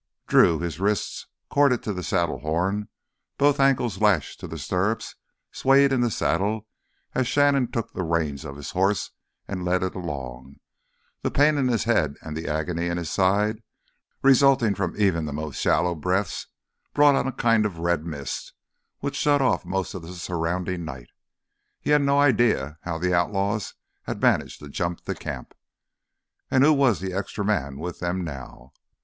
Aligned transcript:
Drew, 0.25 0.57
his 0.57 0.79
wrists 0.79 1.27
corded 1.47 1.83
to 1.83 1.93
the 1.93 2.01
saddle 2.01 2.39
horn, 2.39 2.89
both 3.37 3.59
ankles 3.59 4.01
lashed 4.01 4.39
to 4.39 4.47
the 4.47 4.57
stirrups, 4.57 5.13
swayed 5.51 5.93
in 5.93 6.01
the 6.01 6.09
saddle 6.09 6.65
as 7.13 7.27
Shannon 7.27 7.71
took 7.71 7.93
the 7.93 8.01
reins 8.01 8.43
of 8.43 8.55
his 8.55 8.71
horse 8.71 9.11
and 9.47 9.63
led 9.63 9.83
it 9.83 9.93
along. 9.93 10.55
The 11.21 11.29
pain 11.29 11.55
in 11.55 11.67
his 11.67 11.83
head 11.83 12.15
and 12.23 12.35
the 12.35 12.47
agony 12.47 12.87
in 12.87 12.97
his 12.97 13.11
side 13.11 13.61
resulting 14.23 14.73
from 14.73 14.99
even 14.99 15.25
the 15.25 15.33
most 15.33 15.61
shallow 15.61 15.93
breaths, 15.93 16.47
brought 16.95 17.13
on 17.13 17.27
a 17.27 17.31
kind 17.31 17.63
of 17.63 17.77
red 17.77 18.03
mist 18.03 18.53
which 19.01 19.15
shut 19.15 19.39
off 19.39 19.65
most 19.65 19.93
of 19.93 20.01
the 20.01 20.13
surrounding 20.15 20.83
night. 20.83 21.11
He 21.79 21.91
had 21.91 22.01
no 22.01 22.17
idea 22.19 22.79
how 22.81 22.97
the 22.97 23.13
outlaws 23.13 23.75
had 24.05 24.19
managed 24.19 24.61
to 24.61 24.67
jump 24.69 25.05
the 25.05 25.13
camp. 25.13 25.53
And 26.49 26.63
who 26.63 26.73
was 26.73 27.01
the 27.01 27.13
extra 27.13 27.45
man 27.45 27.77
with 27.77 27.99
them 27.99 28.23
now? 28.23 28.73